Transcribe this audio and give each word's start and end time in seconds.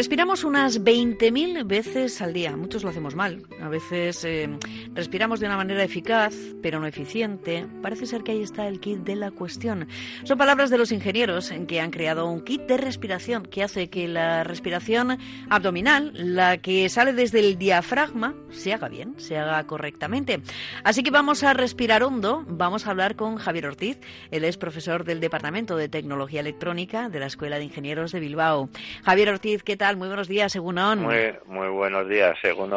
Respiramos 0.00 0.44
unas 0.44 0.82
20.000 0.82 1.66
veces 1.66 2.22
al 2.22 2.32
día. 2.32 2.56
Muchos 2.56 2.82
lo 2.84 2.88
hacemos 2.88 3.14
mal. 3.14 3.42
A 3.60 3.68
veces 3.68 4.24
eh, 4.24 4.48
respiramos 4.94 5.40
de 5.40 5.46
una 5.46 5.58
manera 5.58 5.84
eficaz, 5.84 6.34
pero 6.62 6.80
no 6.80 6.86
eficiente. 6.86 7.66
Parece 7.82 8.06
ser 8.06 8.22
que 8.22 8.32
ahí 8.32 8.42
está 8.42 8.66
el 8.66 8.80
kit 8.80 9.00
de 9.00 9.14
la 9.14 9.30
cuestión. 9.30 9.88
Son 10.24 10.38
palabras 10.38 10.70
de 10.70 10.78
los 10.78 10.90
ingenieros 10.90 11.50
en 11.50 11.66
que 11.66 11.82
han 11.82 11.90
creado 11.90 12.26
un 12.30 12.40
kit 12.40 12.62
de 12.62 12.78
respiración 12.78 13.42
que 13.42 13.62
hace 13.62 13.90
que 13.90 14.08
la 14.08 14.42
respiración 14.42 15.18
abdominal, 15.50 16.14
la 16.14 16.56
que 16.56 16.88
sale 16.88 17.12
desde 17.12 17.40
el 17.40 17.58
diafragma, 17.58 18.34
se 18.48 18.72
haga 18.72 18.88
bien, 18.88 19.16
se 19.18 19.36
haga 19.36 19.62
correctamente. 19.66 20.40
Así 20.82 21.02
que 21.02 21.10
vamos 21.10 21.42
a 21.42 21.52
respirar 21.52 22.04
hondo. 22.04 22.46
Vamos 22.48 22.86
a 22.86 22.92
hablar 22.92 23.16
con 23.16 23.36
Javier 23.36 23.66
Ortiz. 23.66 23.98
Él 24.30 24.44
es 24.44 24.56
profesor 24.56 25.04
del 25.04 25.20
Departamento 25.20 25.76
de 25.76 25.90
Tecnología 25.90 26.40
Electrónica 26.40 27.10
de 27.10 27.20
la 27.20 27.26
Escuela 27.26 27.58
de 27.58 27.64
Ingenieros 27.64 28.12
de 28.12 28.20
Bilbao. 28.20 28.70
Javier 29.04 29.28
Ortiz, 29.28 29.62
¿qué 29.62 29.76
tal? 29.76 29.89
Muy 29.96 30.08
buenos 30.08 30.28
días, 30.28 30.52
según 30.52 30.76
Muy, 30.76 31.34
muy 31.46 31.68
buenos 31.68 32.08
días, 32.08 32.36
según 32.40 32.70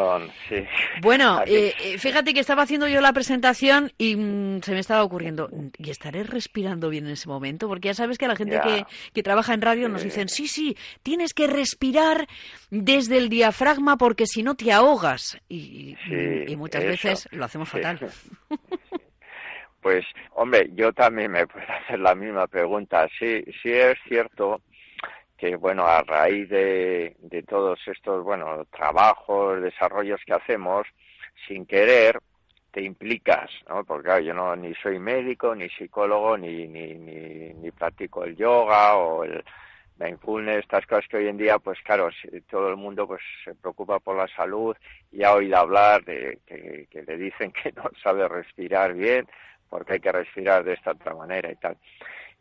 sí. 0.49 0.65
Bueno, 1.01 1.41
eh, 1.45 1.73
eh, 1.79 1.97
fíjate 1.97 2.33
que 2.33 2.39
estaba 2.39 2.63
haciendo 2.63 2.87
yo 2.87 3.01
la 3.01 3.13
presentación 3.13 3.91
y 3.97 4.15
mm, 4.15 4.61
se 4.61 4.73
me 4.73 4.79
estaba 4.79 5.03
ocurriendo, 5.03 5.49
¿y 5.77 5.89
estaré 5.89 6.23
respirando 6.23 6.89
bien 6.89 7.05
en 7.05 7.13
ese 7.13 7.27
momento? 7.29 7.67
Porque 7.67 7.89
ya 7.89 7.93
sabes 7.93 8.17
que 8.17 8.27
la 8.27 8.35
gente 8.35 8.59
que, 8.61 8.85
que, 9.13 9.23
trabaja 9.23 9.53
en 9.53 9.61
radio 9.61 9.89
nos 9.89 10.03
dicen, 10.03 10.29
sí, 10.29 10.47
sí, 10.47 10.75
tienes 11.03 11.33
que 11.33 11.47
respirar 11.47 12.27
desde 12.69 13.17
el 13.17 13.29
diafragma 13.29 13.97
porque 13.97 14.25
si 14.25 14.43
no 14.43 14.55
te 14.55 14.71
ahogas. 14.71 15.37
Y, 15.47 15.95
y 16.47 16.55
muchas 16.55 16.83
veces 16.83 17.27
lo 17.31 17.45
hacemos 17.45 17.69
fatal. 17.69 17.99
Pues, 19.83 20.05
hombre, 20.31 20.69
yo 20.75 20.93
también 20.93 21.29
me 21.33 21.45
puedo 21.45 21.65
hacer 21.69 21.99
la 21.99 22.15
misma 22.15 22.47
pregunta. 22.47 23.05
Sí, 23.19 23.43
sí 23.61 23.69
es 23.69 23.97
cierto 24.07 24.61
que 25.43 25.57
bueno 25.57 25.85
a 25.85 26.01
raíz 26.03 26.47
de, 26.47 27.17
de 27.19 27.43
todos 27.43 27.77
estos 27.85 28.23
bueno 28.23 28.65
trabajos 28.71 29.61
desarrollos 29.61 30.21
que 30.25 30.31
hacemos 30.31 30.87
sin 31.45 31.65
querer 31.65 32.17
te 32.71 32.81
implicas 32.81 33.51
no 33.67 33.83
porque 33.83 34.23
yo 34.23 34.33
no 34.33 34.55
ni 34.55 34.73
soy 34.75 34.99
médico 34.99 35.53
ni 35.53 35.67
psicólogo 35.67 36.37
ni 36.37 36.65
ni, 36.69 36.93
ni, 36.93 37.53
ni 37.55 37.71
practico 37.71 38.23
el 38.23 38.37
yoga 38.37 38.95
o 38.95 39.25
el 39.25 39.43
mindfulness 39.99 40.59
estas 40.59 40.85
cosas 40.85 41.09
que 41.09 41.17
hoy 41.17 41.27
en 41.27 41.35
día 41.35 41.59
pues 41.59 41.77
claro 41.81 42.09
todo 42.49 42.69
el 42.69 42.77
mundo 42.77 43.05
pues 43.05 43.21
se 43.43 43.53
preocupa 43.53 43.99
por 43.99 44.15
la 44.15 44.29
salud 44.29 44.77
y 45.11 45.23
ha 45.23 45.33
oído 45.33 45.57
hablar 45.57 46.05
de 46.05 46.39
que, 46.47 46.87
que 46.89 47.03
le 47.03 47.17
dicen 47.17 47.51
que 47.63 47.73
no 47.73 47.83
sabe 48.01 48.29
respirar 48.29 48.93
bien 48.93 49.27
porque 49.69 49.93
hay 49.93 49.99
que 49.99 50.11
respirar 50.13 50.63
de 50.63 50.75
esta 50.75 50.91
otra 50.91 51.13
manera 51.13 51.51
y 51.51 51.55
tal 51.55 51.75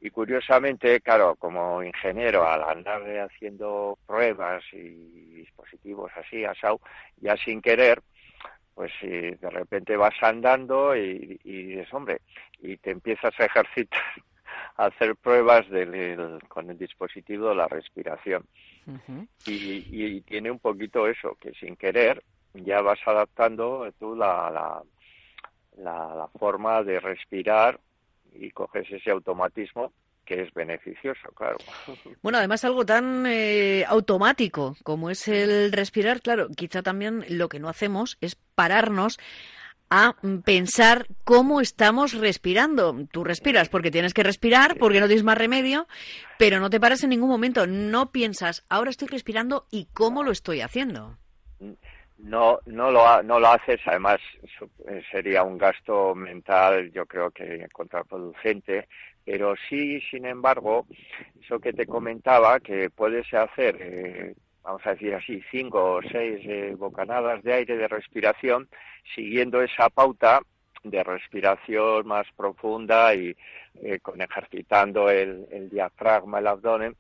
y 0.04 0.10
curiosamente, 0.10 1.00
claro, 1.00 1.36
como 1.36 1.80
ingeniero, 1.80 2.44
al 2.44 2.64
andar 2.64 3.02
haciendo 3.20 3.96
pruebas 4.04 4.64
y 4.72 4.88
dispositivos 5.42 6.10
así, 6.16 6.44
asau, 6.44 6.80
ya 7.18 7.36
sin 7.36 7.62
querer, 7.62 8.02
pues 8.74 8.90
si 9.00 9.06
de 9.06 9.50
repente 9.50 9.96
vas 9.96 10.20
andando 10.20 10.96
y, 10.96 11.38
dices, 11.44 11.94
hombre, 11.94 12.20
y 12.60 12.78
te 12.78 12.90
empiezas 12.90 13.32
a 13.38 13.44
ejercitar, 13.44 14.02
a 14.76 14.86
hacer 14.86 15.14
pruebas 15.14 15.66
con 16.48 16.68
el 16.68 16.76
dispositivo 16.76 17.50
de 17.50 17.54
la 17.54 17.68
respiración. 17.68 18.44
y, 19.46 20.20
tiene 20.22 20.50
un 20.50 20.58
poquito 20.58 21.06
eso, 21.06 21.36
que 21.40 21.52
sin 21.52 21.76
querer 21.76 22.24
ya 22.54 22.80
vas 22.82 22.98
adaptando 23.06 23.88
tú 24.00 24.16
la, 24.16 24.82
la, 25.76 26.14
la 26.16 26.28
forma 26.36 26.82
de 26.82 26.98
respirar 26.98 27.78
y 28.34 28.50
coges 28.50 28.90
ese 28.90 29.10
automatismo 29.10 29.92
que 30.24 30.42
es 30.42 30.54
beneficioso, 30.54 31.30
claro. 31.34 31.56
Bueno, 32.22 32.38
además 32.38 32.64
algo 32.64 32.86
tan 32.86 33.26
eh, 33.26 33.84
automático 33.86 34.76
como 34.84 35.10
es 35.10 35.26
el 35.28 35.72
respirar, 35.72 36.20
claro, 36.20 36.48
quizá 36.48 36.82
también 36.82 37.24
lo 37.28 37.48
que 37.48 37.58
no 37.58 37.68
hacemos 37.68 38.18
es 38.20 38.36
pararnos 38.54 39.18
a 39.94 40.16
pensar 40.44 41.06
cómo 41.24 41.60
estamos 41.60 42.14
respirando. 42.14 42.96
Tú 43.12 43.24
respiras 43.24 43.68
porque 43.68 43.90
tienes 43.90 44.14
que 44.14 44.22
respirar, 44.22 44.78
porque 44.78 45.00
no 45.00 45.06
tienes 45.06 45.22
más 45.22 45.36
remedio, 45.36 45.86
pero 46.38 46.60
no 46.60 46.70
te 46.70 46.80
paras 46.80 47.02
en 47.04 47.10
ningún 47.10 47.28
momento. 47.28 47.66
No 47.66 48.10
piensas, 48.10 48.64
ahora 48.70 48.88
estoy 48.88 49.08
respirando 49.08 49.66
y 49.70 49.88
cómo 49.92 50.22
lo 50.22 50.32
estoy 50.32 50.62
haciendo. 50.62 51.18
No, 52.22 52.58
no 52.66 52.90
lo, 52.90 53.22
no 53.22 53.40
lo 53.40 53.48
haces. 53.48 53.80
Además, 53.84 54.18
eh, 54.88 55.02
sería 55.10 55.42
un 55.42 55.58
gasto 55.58 56.14
mental, 56.14 56.90
yo 56.92 57.04
creo 57.06 57.30
que 57.30 57.66
contraproducente 57.72 58.86
pero 59.24 59.54
sí, 59.68 60.00
sin 60.10 60.26
embargo, 60.26 60.86
eso 61.40 61.60
que 61.60 61.72
te 61.72 61.86
comentaba, 61.86 62.60
que 62.60 62.90
puedes 62.90 63.32
hacer, 63.32 63.76
eh, 63.80 64.34
vamos 64.62 64.82
a 64.84 64.90
decir 64.90 65.14
así, 65.14 65.42
cinco 65.50 65.94
o 65.94 66.02
seis 66.02 66.40
eh, 66.44 66.74
bocanadas 66.76 67.42
de 67.42 67.52
aire 67.52 67.76
de 67.76 67.88
respiración, 67.88 68.68
siguiendo 69.14 69.62
esa 69.62 69.88
pauta 69.90 70.40
de 70.82 71.04
respiración 71.04 72.06
más 72.08 72.26
profunda 72.36 73.14
y 73.14 73.36
eh, 73.80 74.00
con 74.00 74.20
ejercitando 74.20 75.08
el, 75.08 75.68
diafragma, 75.70 76.40
el 76.40 76.48
abdomen, 76.48 76.96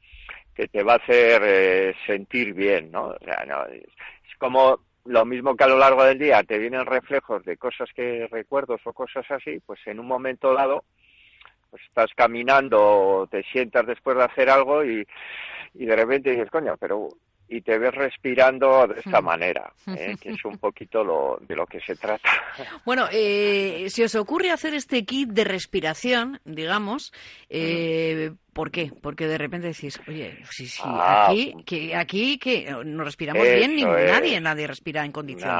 que 0.54 0.68
te 0.68 0.84
va 0.84 0.94
a 0.94 0.96
hacer 0.96 1.96
sentir 2.06 2.52
bien, 2.54 2.92
¿no? 2.92 3.08
O 3.08 3.18
sea, 3.24 3.44
no, 3.46 3.64
es 3.66 4.36
como 4.38 4.80
lo 5.04 5.24
mismo 5.24 5.56
que 5.56 5.64
a 5.64 5.68
lo 5.68 5.78
largo 5.78 6.04
del 6.04 6.18
día 6.18 6.42
te 6.42 6.58
vienen 6.58 6.86
reflejos 6.86 7.44
de 7.44 7.56
cosas 7.56 7.90
que 7.94 8.28
recuerdos 8.30 8.80
o 8.84 8.92
cosas 8.92 9.28
así, 9.30 9.60
pues 9.64 9.80
en 9.86 9.98
un 10.00 10.06
momento 10.06 10.54
dado 10.54 10.84
pues 11.70 11.82
estás 11.84 12.10
caminando, 12.14 13.26
te 13.30 13.42
sientas 13.44 13.86
después 13.86 14.16
de 14.16 14.24
hacer 14.24 14.50
algo 14.50 14.84
y, 14.84 15.06
y 15.74 15.86
de 15.86 15.96
repente 15.96 16.30
dices, 16.30 16.50
coño, 16.50 16.76
pero 16.78 17.08
y 17.52 17.60
te 17.60 17.78
ves 17.78 17.94
respirando 17.94 18.86
de 18.86 19.00
esta 19.00 19.20
manera, 19.20 19.72
¿eh? 19.86 20.16
que 20.20 20.30
es 20.30 20.44
un 20.44 20.56
poquito 20.56 21.04
lo, 21.04 21.38
de 21.46 21.54
lo 21.54 21.66
que 21.66 21.80
se 21.80 21.94
trata. 21.96 22.28
Bueno, 22.84 23.06
eh, 23.12 23.86
si 23.88 24.02
os 24.02 24.14
ocurre 24.14 24.50
hacer 24.50 24.74
este 24.74 25.04
kit 25.04 25.28
de 25.28 25.44
respiración, 25.44 26.40
digamos, 26.44 27.12
eh, 27.48 28.32
¿por 28.52 28.70
qué? 28.70 28.90
Porque 29.02 29.26
de 29.26 29.38
repente 29.38 29.68
decís, 29.68 30.00
oye, 30.08 30.38
sí, 30.50 30.66
sí, 30.66 30.82
ah, 30.84 31.28
aquí, 31.28 31.54
que, 31.64 31.94
aquí 31.94 32.38
que 32.38 32.74
no 32.84 33.04
respiramos 33.04 33.42
bien, 33.42 33.76
ni 33.76 33.84
nadie, 33.84 34.40
nadie 34.40 34.66
respira 34.66 35.04
en 35.04 35.12
condiciones. 35.12 35.54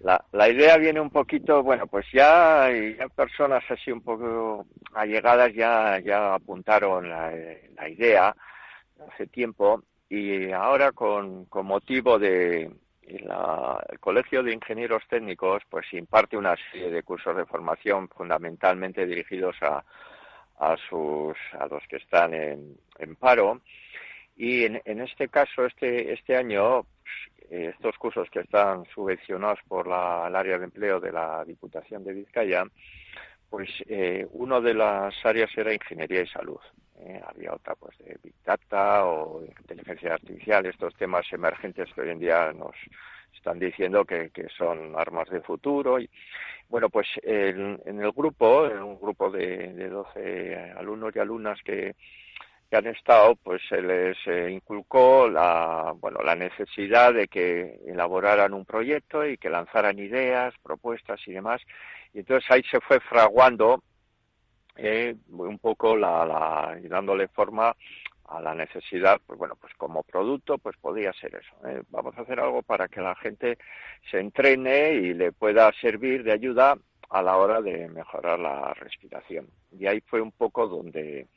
La, 0.00 0.22
la 0.32 0.48
idea 0.48 0.76
viene 0.76 1.00
un 1.00 1.10
poquito, 1.10 1.62
bueno, 1.62 1.86
pues 1.86 2.06
ya, 2.12 2.68
ya 2.70 3.08
personas 3.08 3.64
así 3.70 3.90
un 3.90 4.02
poco 4.02 4.66
allegadas 4.94 5.52
ya, 5.54 5.98
ya 6.00 6.34
apuntaron 6.34 7.08
la, 7.08 7.32
la 7.76 7.88
idea 7.88 8.36
hace 9.08 9.26
tiempo 9.26 9.82
y 10.08 10.52
ahora 10.52 10.92
con, 10.92 11.48
motivo 11.50 12.18
de, 12.18 12.70
la, 13.08 13.84
el 13.88 13.98
Colegio 13.98 14.42
de 14.42 14.52
Ingenieros 14.52 15.02
Técnicos 15.08 15.62
pues 15.68 15.92
imparte 15.92 16.36
una 16.36 16.54
serie 16.70 16.90
de 16.90 17.02
cursos 17.02 17.36
de 17.36 17.46
formación 17.46 18.08
fundamentalmente 18.08 19.06
dirigidos 19.06 19.56
a, 19.62 19.84
a 20.58 20.76
los 20.90 21.82
que 21.88 21.96
están 21.96 22.34
en, 22.34 22.76
en 22.98 23.16
paro. 23.16 23.60
Y 24.36 24.64
en, 24.64 24.80
en, 24.84 25.00
este 25.00 25.28
caso 25.28 25.64
este 25.64 26.12
este 26.12 26.36
año 26.36 26.82
pues, 26.82 27.72
estos 27.74 27.96
cursos 27.96 28.28
que 28.30 28.40
están 28.40 28.84
subvencionados 28.94 29.60
por 29.66 29.86
la, 29.86 30.26
el 30.28 30.36
área 30.36 30.58
de 30.58 30.64
empleo 30.64 31.00
de 31.00 31.12
la 31.12 31.44
Diputación 31.44 32.04
de 32.04 32.12
Vizcaya 32.12 32.64
pues 33.48 33.70
eh, 33.88 34.26
una 34.32 34.60
de 34.60 34.74
las 34.74 35.14
áreas 35.24 35.50
era 35.56 35.72
ingeniería 35.72 36.22
y 36.22 36.26
salud 36.26 36.60
eh, 36.98 37.20
Big 38.22 38.34
Data 38.44 39.04
o 39.04 39.42
inteligencia 39.44 40.14
artificial, 40.14 40.66
estos 40.66 40.94
temas 40.96 41.26
emergentes 41.32 41.92
que 41.94 42.00
hoy 42.00 42.10
en 42.10 42.18
día 42.18 42.52
nos 42.52 42.74
están 43.34 43.58
diciendo 43.58 44.04
que, 44.04 44.30
que 44.30 44.48
son 44.56 44.94
armas 44.96 45.28
de 45.30 45.40
futuro. 45.40 45.98
Y, 45.98 46.08
bueno, 46.68 46.88
pues 46.90 47.06
en, 47.22 47.80
en 47.84 48.00
el 48.00 48.12
grupo, 48.12 48.66
en 48.66 48.82
un 48.82 48.98
grupo 48.98 49.30
de, 49.30 49.72
de 49.72 49.88
12 49.88 50.72
alumnos 50.76 51.14
y 51.14 51.18
alumnas 51.18 51.58
que, 51.64 51.94
que 52.68 52.76
han 52.76 52.86
estado, 52.86 53.36
pues 53.36 53.62
se 53.68 53.80
les 53.80 54.16
eh, 54.26 54.50
inculcó 54.50 55.28
la, 55.28 55.94
bueno, 55.98 56.20
la 56.24 56.34
necesidad 56.34 57.14
de 57.14 57.28
que 57.28 57.78
elaboraran 57.86 58.54
un 58.54 58.64
proyecto 58.64 59.24
y 59.24 59.38
que 59.38 59.50
lanzaran 59.50 59.98
ideas, 59.98 60.54
propuestas 60.62 61.20
y 61.26 61.32
demás. 61.32 61.62
Y 62.12 62.20
entonces 62.20 62.50
ahí 62.50 62.62
se 62.64 62.80
fue 62.80 62.98
fraguando 63.00 63.82
eh, 64.76 65.14
un 65.30 65.58
poco 65.58 65.96
la, 65.96 66.24
la, 66.24 66.78
dándole 66.88 67.28
forma 67.28 67.74
a 68.28 68.40
la 68.40 68.54
necesidad, 68.54 69.20
pues 69.26 69.38
bueno, 69.38 69.54
pues 69.60 69.72
como 69.74 70.02
producto, 70.02 70.58
pues 70.58 70.76
podría 70.78 71.12
ser 71.12 71.36
eso. 71.36 71.68
¿eh? 71.68 71.82
Vamos 71.90 72.16
a 72.18 72.22
hacer 72.22 72.40
algo 72.40 72.62
para 72.62 72.88
que 72.88 73.00
la 73.00 73.14
gente 73.14 73.58
se 74.10 74.18
entrene 74.18 74.94
y 74.94 75.14
le 75.14 75.32
pueda 75.32 75.72
servir 75.80 76.24
de 76.24 76.32
ayuda 76.32 76.76
a 77.08 77.22
la 77.22 77.36
hora 77.36 77.60
de 77.60 77.88
mejorar 77.88 78.38
la 78.38 78.74
respiración. 78.74 79.48
Y 79.78 79.86
ahí 79.86 80.00
fue 80.06 80.20
un 80.20 80.32
poco 80.32 80.66
donde, 80.66 81.28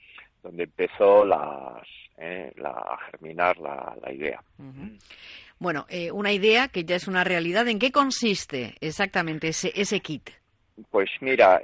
donde 0.41 0.63
empezó 0.63 1.23
las, 1.25 1.83
eh, 2.17 2.51
la, 2.55 2.71
a 2.71 2.97
germinar 3.11 3.57
la, 3.57 4.11
idea. 4.11 4.41
Bueno, 5.59 5.85
eh, 5.89 6.11
una 6.11 6.31
idea 6.31 6.69
que 6.69 6.85
ya 6.85 6.95
es 6.95 7.07
una 7.07 7.23
realidad. 7.23 7.67
¿En 7.67 7.77
qué 7.77 7.91
consiste 7.91 8.75
exactamente 8.81 9.49
ese, 9.49 9.71
ese 9.75 9.99
kit? 9.99 10.29
Pues 10.91 11.09
mira, 11.21 11.61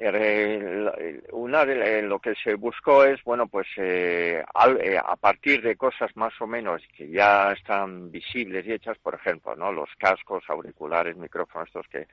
una 1.32 1.66
de 1.66 2.02
lo 2.02 2.20
que 2.20 2.34
se 2.36 2.56
buscó 2.56 3.06
es, 3.06 3.24
bueno, 3.24 3.48
pues 3.48 3.68
eh, 3.78 4.44
a 4.54 5.16
partir 5.16 5.62
de 5.62 5.76
cosas 5.76 6.16
más 6.16 6.34
o 6.42 6.48
menos 6.48 6.82
que 6.96 7.10
ya 7.10 7.52
están 7.54 8.12
visibles 8.12 8.66
y 8.66 8.74
hechas, 8.74 8.98
por 8.98 9.16
ejemplo, 9.16 9.56
¿no? 9.56 9.72
Los 9.72 9.90
cascos, 9.98 10.44
auriculares, 10.48 11.16
micrófonos, 11.16 11.68
estos 11.68 11.88
que, 11.88 12.08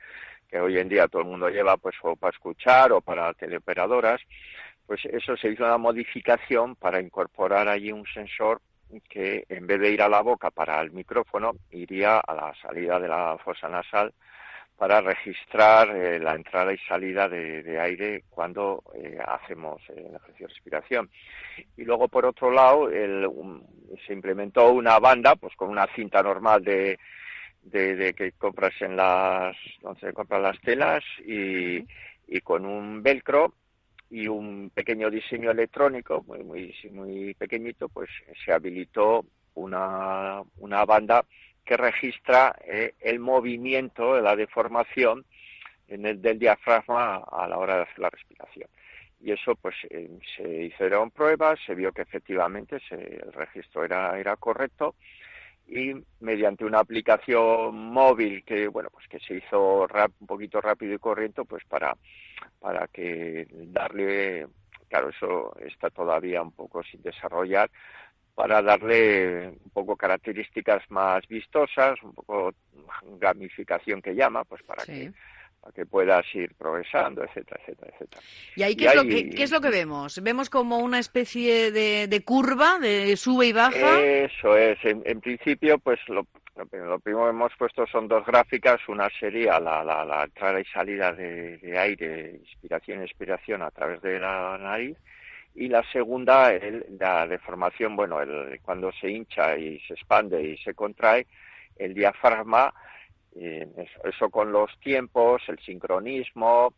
que 0.47 0.59
hoy 0.59 0.77
en 0.77 0.87
día 0.87 1.07
todo 1.07 1.23
el 1.23 1.27
mundo 1.27 1.49
lleva, 1.49 1.77
pues 1.77 1.95
o 2.03 2.15
para 2.15 2.31
escuchar 2.31 2.91
o 2.91 3.01
para 3.01 3.33
teleoperadoras, 3.33 4.21
pues 4.85 5.03
eso 5.05 5.35
se 5.37 5.49
hizo 5.49 5.63
una 5.63 5.77
modificación 5.77 6.75
para 6.75 7.01
incorporar 7.01 7.67
allí 7.67 7.91
un 7.91 8.05
sensor 8.13 8.61
que 9.09 9.45
en 9.49 9.65
vez 9.65 9.79
de 9.79 9.91
ir 9.91 10.01
a 10.03 10.09
la 10.09 10.21
boca 10.21 10.51
para 10.51 10.79
el 10.81 10.91
micrófono, 10.91 11.53
iría 11.71 12.19
a 12.19 12.33
la 12.35 12.53
salida 12.61 12.99
de 12.99 13.07
la 13.07 13.37
fosa 13.43 13.67
nasal 13.67 14.13
para 14.77 15.01
registrar 15.01 15.95
eh, 15.95 16.19
la 16.19 16.35
entrada 16.35 16.73
y 16.73 16.77
salida 16.79 17.29
de, 17.29 17.79
aire 17.79 18.23
cuando 18.29 18.83
eh, 18.95 19.17
hacemos 19.25 19.81
eh, 19.89 20.05
el 20.09 20.15
ejercicio 20.15 20.47
de 20.47 20.53
respiración. 20.53 21.09
Y 21.77 21.83
luego, 21.83 22.07
por 22.07 22.25
otro 22.25 22.51
lado, 22.51 22.89
el, 22.89 23.25
un, 23.27 23.65
se 24.05 24.13
implementó 24.13 24.71
una 24.71 24.99
banda, 24.99 25.35
pues 25.35 25.55
con 25.55 25.69
una 25.69 25.87
cinta 25.95 26.21
normal 26.23 26.63
de, 26.63 26.99
de, 27.61 27.95
de 27.95 28.13
que 28.13 28.31
compras 28.33 28.73
en 28.81 28.95
las, 28.95 29.55
donde 29.81 29.99
se 30.01 30.13
compran 30.13 30.41
las 30.41 30.59
telas 30.61 31.03
y, 31.25 31.85
y 32.27 32.41
con 32.41 32.65
un 32.65 33.03
velcro 33.03 33.53
y 34.09 34.27
un 34.27 34.71
pequeño 34.73 35.09
diseño 35.09 35.49
electrónico 35.49 36.23
muy 36.27 36.43
muy 36.43 36.75
muy 36.91 37.33
pequeñito 37.33 37.89
pues 37.89 38.09
se 38.45 38.53
habilitó 38.53 39.25
una, 39.55 40.43
una 40.57 40.85
banda 40.85 41.25
que 41.65 41.77
registra 41.77 42.55
eh, 42.65 42.95
el 42.99 43.19
movimiento 43.19 44.19
la 44.21 44.35
deformación 44.35 45.25
en 45.87 46.05
el, 46.05 46.21
del 46.21 46.39
diafragma 46.39 47.17
a 47.17 47.47
la 47.47 47.57
hora 47.57 47.77
de 47.77 47.81
hacer 47.83 47.99
la 47.99 48.09
respiración. 48.09 48.69
Y 49.21 49.31
eso, 49.31 49.55
pues, 49.55 49.75
eh, 49.89 50.09
se 50.35 50.63
hicieron 50.65 51.11
pruebas, 51.11 51.57
se 51.65 51.75
vio 51.75 51.93
que 51.93 52.01
efectivamente 52.01 52.81
el 52.91 53.31
registro 53.31 53.85
era, 53.85 54.35
correcto 54.35 54.95
y 55.65 55.93
mediante 56.19 56.65
una 56.65 56.79
aplicación 56.79 57.73
móvil 57.73 58.43
que, 58.43 58.67
bueno, 58.67 58.89
pues 58.91 59.07
que 59.07 59.19
se 59.19 59.35
hizo 59.35 59.87
rap, 59.87 60.11
un 60.19 60.27
poquito 60.27 60.59
rápido 60.59 60.93
y 60.93 60.99
corriente, 60.99 61.45
pues 61.45 61.63
para, 61.63 61.95
para 62.59 62.89
darle, 62.93 64.47
claro, 64.89 65.07
eso 65.09 65.55
está 65.61 65.89
todavía 65.89 66.41
un 66.41 66.51
poco 66.51 66.83
sin 66.83 67.01
desarrollar, 67.01 67.71
para 68.35 68.61
darle 68.61 69.49
un 69.49 69.69
poco 69.71 69.95
características 69.95 70.83
más 70.89 71.27
vistosas, 71.27 72.01
un 72.01 72.13
poco 72.13 72.53
gamificación 73.19 74.01
que 74.01 74.15
llama, 74.15 74.43
pues 74.43 74.63
para 74.63 74.83
sí. 74.83 74.91
que 74.91 75.13
para 75.61 75.73
que 75.73 75.85
puedas 75.85 76.25
ir 76.35 76.53
progresando, 76.55 77.23
etcétera, 77.23 77.61
etcétera, 77.61 77.91
etcétera. 77.93 78.21
¿Y 78.57 78.63
ahí 78.63 78.75
qué, 78.75 78.83
y 78.83 78.87
es, 78.87 78.91
ahí, 78.91 78.97
lo 78.97 79.03
que, 79.03 79.29
qué 79.29 79.43
es 79.43 79.51
lo 79.51 79.61
que 79.61 79.69
vemos? 79.69 80.21
¿Vemos 80.21 80.49
como 80.49 80.79
una 80.79 80.99
especie 80.99 81.71
de, 81.71 82.07
de 82.07 82.23
curva, 82.25 82.79
de 82.79 83.15
sube 83.15 83.47
y 83.47 83.53
baja? 83.53 84.01
Eso 84.01 84.57
es. 84.57 84.77
En, 84.83 85.01
en 85.05 85.21
principio, 85.21 85.79
pues 85.79 85.99
lo, 86.09 86.27
lo, 86.57 86.99
primero 86.99 86.99
que 86.99 87.29
hemos 87.29 87.53
puesto 87.57 87.87
son 87.87 88.09
dos 88.09 88.25
gráficas. 88.25 88.81
Una 88.89 89.09
sería 89.17 89.57
la, 89.61 89.85
la, 89.85 90.03
la 90.03 90.25
entrada 90.25 90.59
y 90.59 90.65
salida 90.65 91.13
de, 91.13 91.57
de 91.59 91.79
aire, 91.79 92.41
inspiración 92.43 93.01
expiración 93.01 93.61
a 93.61 93.71
través 93.71 94.01
de 94.01 94.19
la 94.19 94.57
nariz 94.57 94.97
y 95.55 95.67
la 95.67 95.83
segunda, 95.91 96.51
el, 96.53 96.85
la 96.99 97.27
deformación, 97.27 97.95
bueno, 97.95 98.21
el, 98.21 98.59
cuando 98.61 98.91
se 98.93 99.09
hincha 99.09 99.57
y 99.57 99.79
se 99.81 99.93
expande 99.93 100.41
y 100.41 100.57
se 100.57 100.73
contrae, 100.73 101.27
el 101.77 101.93
diafragma, 101.93 102.73
eh, 103.35 103.67
eso, 103.77 104.07
eso, 104.07 104.29
con 104.29 104.51
los 104.51 104.71
tiempos, 104.79 105.41
el 105.47 105.59
sincronismo, 105.59 106.73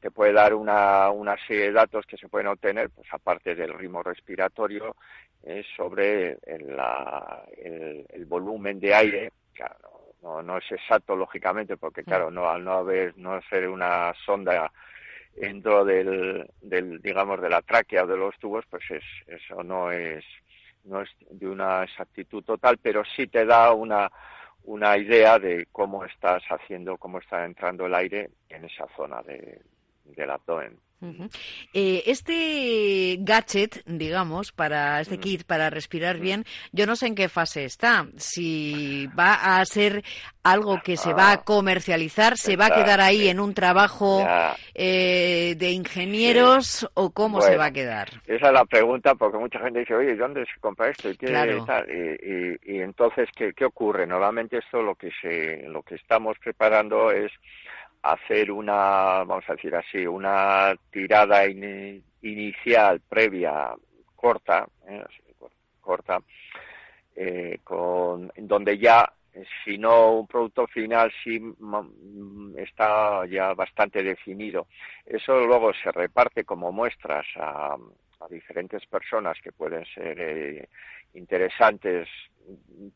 que 0.00 0.10
puede 0.10 0.32
dar 0.32 0.54
una, 0.54 1.10
una 1.10 1.36
serie 1.46 1.64
de 1.64 1.72
datos 1.72 2.06
que 2.06 2.16
se 2.16 2.28
pueden 2.28 2.48
obtener, 2.48 2.90
pues 2.90 3.06
aparte 3.12 3.54
del 3.54 3.74
ritmo 3.74 4.02
respiratorio, 4.02 4.96
eh, 5.42 5.64
sobre 5.76 6.38
el, 6.44 6.76
la, 6.76 7.44
el, 7.56 8.06
el, 8.08 8.24
volumen 8.26 8.78
de 8.78 8.94
aire, 8.94 9.32
claro, 9.52 10.12
no, 10.22 10.42
no 10.42 10.58
es 10.58 10.70
exacto 10.70 11.16
lógicamente, 11.16 11.76
porque 11.76 12.04
claro, 12.04 12.30
no 12.30 12.48
al 12.48 12.62
no 12.64 12.72
haber, 12.74 13.16
no 13.18 13.40
ser 13.42 13.68
una 13.68 14.12
sonda 14.24 14.70
dentro 15.34 15.84
del, 15.84 16.48
del, 16.60 17.00
digamos, 17.00 17.40
de 17.40 17.50
la 17.50 17.62
tráquea 17.62 18.06
de 18.06 18.16
los 18.16 18.38
tubos, 18.38 18.64
pues 18.70 18.82
es, 18.90 19.04
eso 19.26 19.62
no 19.62 19.90
es, 19.90 20.24
no 20.84 21.00
es 21.02 21.10
de 21.30 21.48
una 21.48 21.84
exactitud 21.84 22.42
total, 22.44 22.78
pero 22.78 23.02
sí 23.04 23.26
te 23.26 23.44
da 23.44 23.72
una, 23.72 24.10
una 24.64 24.96
idea 24.96 25.38
de 25.38 25.66
cómo 25.72 26.04
estás 26.04 26.42
haciendo, 26.48 26.96
cómo 26.98 27.18
está 27.18 27.44
entrando 27.44 27.86
el 27.86 27.94
aire 27.94 28.30
en 28.48 28.64
esa 28.64 28.86
zona 28.96 29.22
de, 29.22 29.60
del 30.04 30.30
abdomen. 30.30 30.78
Uh 31.02 31.06
-huh. 31.06 31.30
eh, 31.74 32.04
este 32.06 33.16
gadget, 33.18 33.82
digamos, 33.86 34.52
para 34.52 35.00
este 35.00 35.18
kit 35.18 35.42
para 35.44 35.68
respirar 35.68 36.20
bien, 36.20 36.44
yo 36.70 36.86
no 36.86 36.94
sé 36.94 37.08
en 37.08 37.16
qué 37.16 37.28
fase 37.28 37.64
está. 37.64 38.06
Si 38.16 39.08
va 39.18 39.58
a 39.58 39.64
ser 39.64 40.04
algo 40.44 40.80
que 40.84 40.96
se 40.96 41.12
va 41.12 41.32
a 41.32 41.42
comercializar, 41.42 42.36
se 42.36 42.56
va 42.56 42.66
a 42.66 42.74
quedar 42.74 43.00
ahí 43.00 43.28
en 43.28 43.40
un 43.40 43.52
trabajo 43.52 44.24
eh, 44.74 45.54
de 45.56 45.70
ingenieros 45.72 46.66
sí. 46.66 46.86
o 46.94 47.10
cómo 47.10 47.38
bueno, 47.38 47.52
se 47.52 47.58
va 47.58 47.66
a 47.66 47.72
quedar. 47.72 48.08
Esa 48.26 48.46
es 48.46 48.52
la 48.52 48.64
pregunta 48.64 49.16
porque 49.16 49.38
mucha 49.38 49.58
gente 49.58 49.80
dice, 49.80 49.94
oye, 49.94 50.14
¿dónde 50.14 50.44
se 50.44 50.60
compra 50.60 50.90
esto? 50.90 51.10
Y, 51.10 51.16
claro. 51.16 51.64
tal? 51.64 51.86
y, 51.90 52.72
y, 52.72 52.76
y 52.76 52.80
entonces, 52.80 53.28
¿qué, 53.34 53.52
¿qué 53.54 53.64
ocurre? 53.64 54.06
Normalmente 54.06 54.58
esto 54.58 54.82
lo 54.82 54.94
que 54.94 55.10
se, 55.20 55.64
lo 55.68 55.82
que 55.82 55.96
estamos 55.96 56.36
preparando 56.38 57.10
es 57.10 57.32
hacer 58.02 58.50
una, 58.50 59.24
vamos 59.24 59.44
a 59.48 59.54
decir 59.54 59.74
así, 59.74 60.06
una 60.06 60.74
tirada 60.90 61.46
in, 61.46 62.02
inicial 62.22 63.00
previa 63.00 63.74
corta, 64.16 64.66
eh, 64.88 65.04
corta, 65.80 66.18
eh, 67.14 67.60
con 67.62 68.32
donde 68.36 68.78
ya 68.78 69.12
si 69.64 69.78
no 69.78 70.12
un 70.12 70.26
producto 70.26 70.66
final 70.66 71.10
sí 71.24 71.40
está 72.56 73.24
ya 73.26 73.54
bastante 73.54 74.02
definido. 74.02 74.66
Eso 75.06 75.46
luego 75.46 75.72
se 75.74 75.90
reparte 75.90 76.44
como 76.44 76.70
muestras 76.70 77.26
a, 77.36 77.76
a 78.24 78.28
diferentes 78.28 78.84
personas 78.86 79.38
que 79.42 79.52
pueden 79.52 79.84
ser 79.86 80.18
eh, 80.20 80.68
interesantes 81.14 82.08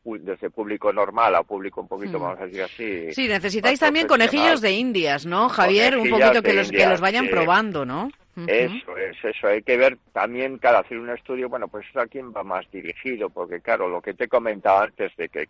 desde 0.03 0.49
público 0.49 0.91
normal 0.91 1.35
a 1.35 1.43
público 1.43 1.81
un 1.81 1.87
poquito, 1.87 2.19
hmm. 2.19 2.21
vamos 2.21 2.39
a 2.39 2.45
decir 2.45 2.63
así. 2.63 3.13
Sí, 3.13 3.27
necesitáis 3.27 3.79
también 3.79 4.07
conejillos 4.07 4.61
de 4.61 4.71
indias, 4.71 5.25
¿no, 5.25 5.49
Javier? 5.49 5.97
un 5.97 6.09
poquito 6.09 6.41
que 6.41 6.53
los, 6.53 6.69
que 6.69 6.85
los 6.85 7.01
vayan 7.01 7.27
probando, 7.27 7.85
¿no? 7.85 8.09
Eso 8.45 8.95
es, 8.97 9.17
eso. 9.23 9.47
Hay 9.47 9.63
que 9.63 9.77
ver 9.77 9.97
también, 10.13 10.59
cada 10.59 10.79
hacer 10.79 10.99
un 10.99 11.09
estudio, 11.09 11.49
bueno, 11.49 11.67
pues 11.67 11.87
a 11.95 12.05
quién 12.05 12.31
va 12.31 12.43
más 12.43 12.69
dirigido, 12.69 13.31
porque 13.31 13.61
claro, 13.61 13.87
lo 13.87 13.99
que 13.99 14.13
te 14.13 14.25
he 14.25 14.27
comentado 14.27 14.83
antes 14.83 15.15
de 15.15 15.27
que 15.27 15.47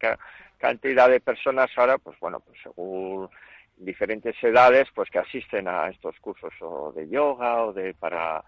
cantidad 0.57 1.09
de 1.09 1.19
personas 1.19 1.69
ahora, 1.75 1.97
pues 1.97 2.17
bueno, 2.21 2.39
pues 2.39 2.57
según 2.63 3.29
diferentes 3.75 4.35
edades, 4.41 4.87
pues 4.95 5.09
que 5.09 5.19
asisten 5.19 5.67
a 5.67 5.89
estos 5.89 6.17
cursos 6.21 6.53
o 6.61 6.93
de 6.93 7.09
yoga 7.09 7.65
o 7.65 7.73
de 7.73 7.93
para 7.93 8.41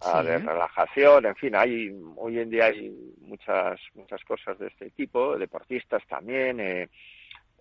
de 0.00 0.38
relajación, 0.38 1.26
en 1.26 1.34
fin, 1.34 1.56
hay 1.56 1.92
hoy 2.16 2.38
en 2.38 2.50
día 2.50 2.66
hay 2.66 2.90
muchas 3.20 3.80
muchas 3.94 4.22
cosas 4.24 4.58
de 4.58 4.68
este 4.68 4.90
tipo, 4.90 5.36
deportistas 5.36 6.06
también, 6.06 6.60
eh, 6.60 6.88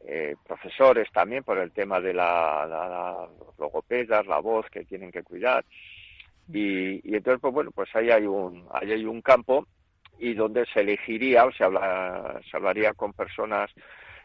eh, 0.05 0.35
profesores 0.45 1.11
también 1.11 1.43
por 1.43 1.57
el 1.57 1.71
tema 1.71 1.99
de 1.99 2.13
la, 2.13 2.67
la, 2.69 3.27
los 3.39 3.57
logopedas, 3.57 4.27
la 4.27 4.39
voz 4.39 4.69
que 4.69 4.85
tienen 4.85 5.11
que 5.11 5.23
cuidar. 5.23 5.65
Y, 6.53 7.01
y 7.09 7.15
entonces, 7.15 7.41
pues 7.41 7.53
bueno, 7.53 7.71
pues 7.71 7.93
ahí 7.95 8.11
hay 8.11 8.25
un, 8.25 8.67
ahí 8.71 8.91
hay 8.91 9.05
un 9.05 9.21
campo 9.21 9.67
y 10.19 10.33
donde 10.33 10.65
se 10.67 10.81
elegiría 10.81 11.45
o 11.45 11.51
se, 11.51 11.63
habla, 11.63 12.39
se 12.49 12.55
hablaría 12.55 12.93
con 12.93 13.13
personas 13.13 13.71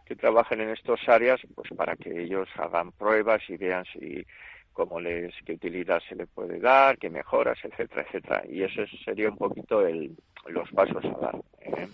que 0.04 0.16
trabajen 0.16 0.60
en 0.60 0.70
estas 0.70 1.00
áreas, 1.08 1.40
pues 1.54 1.70
para 1.76 1.96
que 1.96 2.22
ellos 2.22 2.48
hagan 2.56 2.92
pruebas 2.92 3.42
y 3.48 3.56
vean 3.56 3.84
si 3.92 4.24
cómo 4.72 5.00
les, 5.00 5.34
qué 5.44 5.52
utilidad 5.54 6.00
se 6.08 6.14
le 6.14 6.26
puede 6.26 6.58
dar, 6.58 6.98
qué 6.98 7.10
mejoras, 7.10 7.58
etcétera, 7.62 8.02
etcétera. 8.02 8.42
Y 8.48 8.62
ese 8.62 8.86
sería 9.04 9.30
un 9.30 9.36
poquito 9.36 9.86
el, 9.86 10.16
los 10.48 10.70
pasos 10.70 11.04
a 11.04 11.18
dar. 11.20 11.36
¿eh? 11.60 11.88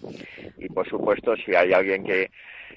Y 0.58 0.68
por 0.68 0.88
supuesto, 0.88 1.36
si 1.36 1.54
hay 1.54 1.72
alguien 1.72 2.04
que, 2.04 2.30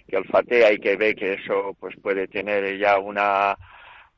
que 0.08 0.18
olfatea 0.18 0.74
y 0.74 0.80
que 0.80 0.96
ve 0.98 1.16
que 1.16 1.34
eso 1.34 1.76
pues 1.80 1.96
puede 2.02 2.28
tener 2.28 2.78
ya 2.78 3.00
una 3.00 3.58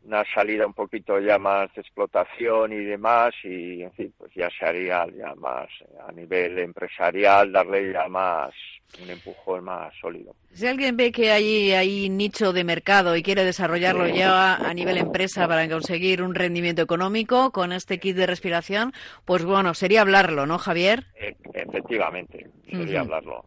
una 0.06 0.24
salida 0.34 0.66
un 0.66 0.74
poquito 0.74 1.20
ya 1.20 1.38
más 1.38 1.74
de 1.76 1.82
explotación 1.82 2.74
y 2.74 2.84
demás 2.84 3.34
y 3.44 3.84
en 3.84 3.92
fin 3.94 4.14
pues 4.18 4.32
ya 4.36 4.50
se 4.58 4.66
haría 4.66 5.06
ya 5.16 5.34
más 5.36 5.70
a 6.08 6.12
nivel 6.12 6.60
empresarial 6.60 7.52
darle 7.52 7.92
ya 7.94 8.08
más 8.08 8.54
un 9.02 9.10
empujón 9.10 9.64
más 9.64 9.94
sólido. 10.00 10.36
Si 10.52 10.68
alguien 10.68 10.96
ve 10.96 11.12
que 11.12 11.32
hay, 11.32 11.72
hay 11.72 12.10
nicho 12.10 12.54
de 12.54 12.64
mercado 12.64 13.16
y 13.16 13.24
quiere 13.24 13.44
desarrollarlo 13.44 14.08
ya 14.08 14.56
a 14.56 14.74
nivel 14.74 14.98
empresa 14.98 15.48
para 15.48 15.68
conseguir 15.68 16.22
un 16.22 16.36
rendimiento 16.36 16.84
económico 16.84 17.52
con 17.52 17.72
este 17.72 18.00
kit 18.00 18.16
de 18.16 18.28
respiración, 18.28 18.94
pues 19.26 19.44
bueno, 19.44 19.74
sería 19.74 20.02
hablarlo, 20.02 20.46
¿no, 20.46 20.60
Javier? 20.60 21.08
E, 21.20 21.36
efectivamente, 21.54 22.48
sería 22.70 23.00
hablarlo. 23.02 23.46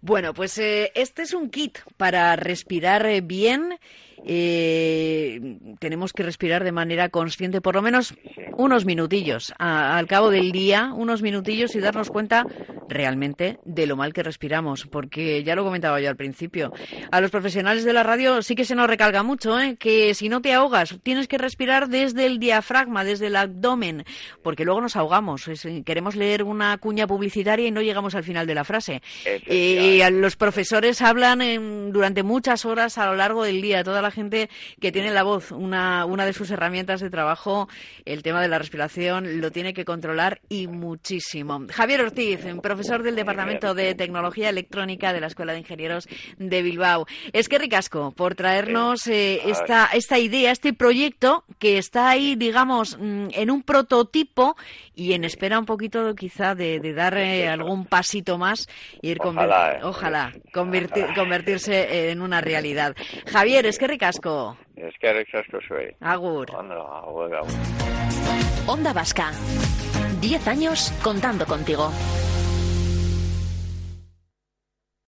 Bueno, 0.00 0.34
pues 0.34 0.58
eh, 0.58 0.90
este 0.96 1.22
es 1.22 1.34
un 1.34 1.48
kit 1.48 1.78
para 1.96 2.34
respirar 2.34 3.06
eh, 3.06 3.20
bien 3.20 3.78
eh, 4.24 5.38
tenemos 5.78 6.12
que 6.12 6.22
respirar 6.22 6.64
de 6.64 6.72
manera 6.72 7.08
consciente, 7.08 7.60
por 7.60 7.74
lo 7.74 7.82
menos 7.82 8.14
unos 8.56 8.84
minutillos 8.84 9.52
al 9.58 10.06
cabo 10.06 10.30
del 10.30 10.52
día, 10.52 10.92
unos 10.94 11.22
minutillos 11.22 11.74
y 11.74 11.80
darnos 11.80 12.10
cuenta 12.10 12.46
realmente 12.88 13.58
de 13.64 13.86
lo 13.86 13.96
mal 13.96 14.12
que 14.12 14.22
respiramos, 14.22 14.86
porque 14.86 15.42
ya 15.44 15.54
lo 15.54 15.64
comentaba 15.64 16.00
yo 16.00 16.08
al 16.08 16.16
principio. 16.16 16.72
A 17.10 17.20
los 17.20 17.30
profesionales 17.30 17.84
de 17.84 17.92
la 17.92 18.02
radio 18.02 18.42
sí 18.42 18.54
que 18.54 18.64
se 18.64 18.74
nos 18.74 18.86
recalga 18.86 19.22
mucho, 19.22 19.58
¿eh? 19.58 19.76
que 19.78 20.14
si 20.14 20.28
no 20.28 20.42
te 20.42 20.52
ahogas, 20.52 20.98
tienes 21.02 21.28
que 21.28 21.38
respirar 21.38 21.88
desde 21.88 22.26
el 22.26 22.38
diafragma, 22.38 23.04
desde 23.04 23.28
el 23.28 23.36
abdomen, 23.36 24.04
porque 24.42 24.64
luego 24.64 24.80
nos 24.80 24.96
ahogamos. 24.96 25.48
queremos 25.84 26.16
leer 26.16 26.42
una 26.42 26.76
cuña 26.78 27.06
publicitaria 27.06 27.66
y 27.66 27.70
no 27.70 27.80
llegamos 27.80 28.14
al 28.14 28.24
final 28.24 28.46
de 28.46 28.54
la 28.54 28.64
frase. 28.64 29.02
Y 29.46 30.00
los 30.10 30.36
profesores 30.36 31.00
hablan 31.02 31.92
durante 31.92 32.22
muchas 32.22 32.64
horas 32.64 32.98
a 32.98 33.06
lo 33.06 33.14
largo 33.14 33.44
del 33.44 33.62
día, 33.62 33.84
toda 33.84 34.02
la 34.02 34.10
gente 34.10 34.50
que 34.80 34.92
tiene 34.92 35.10
la 35.10 35.22
voz, 35.22 35.31
una, 35.50 36.04
una 36.04 36.26
de 36.26 36.32
sus 36.32 36.50
herramientas 36.50 37.00
de 37.00 37.10
trabajo, 37.10 37.68
el 38.04 38.22
tema 38.22 38.40
de 38.42 38.48
la 38.48 38.58
respiración, 38.58 39.40
lo 39.40 39.50
tiene 39.50 39.74
que 39.74 39.84
controlar 39.84 40.40
y 40.48 40.66
muchísimo. 40.66 41.66
Javier 41.70 42.02
Ortiz, 42.02 42.40
profesor 42.62 43.02
del 43.02 43.16
Departamento 43.16 43.74
de 43.74 43.94
Tecnología 43.94 44.48
Electrónica 44.48 45.12
de 45.12 45.20
la 45.20 45.26
Escuela 45.28 45.52
de 45.52 45.60
Ingenieros 45.60 46.08
de 46.38 46.62
Bilbao. 46.62 47.06
Es 47.32 47.48
que 47.48 47.58
ricasco 47.58 48.12
por 48.12 48.34
traernos 48.34 49.06
eh, 49.06 49.42
esta, 49.46 49.88
esta 49.92 50.18
idea, 50.18 50.50
este 50.50 50.72
proyecto 50.72 51.44
que 51.58 51.78
está 51.78 52.08
ahí, 52.08 52.34
digamos, 52.36 52.98
mm, 52.98 53.28
en 53.32 53.50
un 53.50 53.62
prototipo 53.62 54.56
y 54.94 55.12
en 55.12 55.24
espera 55.24 55.58
un 55.58 55.66
poquito 55.66 56.14
quizá 56.14 56.54
de, 56.54 56.80
dar 56.92 57.16
eh, 57.16 57.48
algún 57.48 57.86
pasito 57.86 58.38
más 58.38 58.68
y 59.00 59.10
ir 59.10 59.18
ojalá, 59.20 59.76
eh. 59.76 59.80
ojalá 59.82 60.32
convertirse 60.52 62.10
en 62.10 62.20
una 62.20 62.40
realidad. 62.40 62.94
Javier, 63.26 63.66
es 63.66 63.78
que 63.78 63.86
ricasco. 63.86 64.56
Es 64.76 64.94
que 65.00 65.12
ricasco 65.12 65.58
soy. 65.68 65.94
Agur. 66.00 66.50
Onda 68.66 68.92
Vasca. 68.92 69.32
Diez 70.20 70.46
años 70.46 70.92
contando 71.02 71.46
contigo. 71.46 71.90